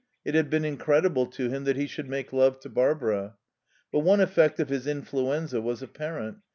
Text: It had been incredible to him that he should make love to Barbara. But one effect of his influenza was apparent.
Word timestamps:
It 0.25 0.33
had 0.33 0.49
been 0.49 0.65
incredible 0.65 1.27
to 1.27 1.49
him 1.51 1.63
that 1.65 1.75
he 1.75 1.85
should 1.85 2.09
make 2.09 2.33
love 2.33 2.59
to 2.61 2.69
Barbara. 2.69 3.35
But 3.91 3.99
one 3.99 4.19
effect 4.19 4.59
of 4.59 4.69
his 4.69 4.87
influenza 4.87 5.61
was 5.61 5.83
apparent. 5.83 6.37